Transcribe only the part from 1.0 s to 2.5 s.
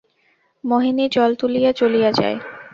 জল তুলিয়া চলিয়া যায়।